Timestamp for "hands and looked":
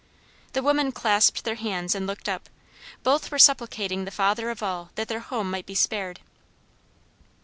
1.53-2.27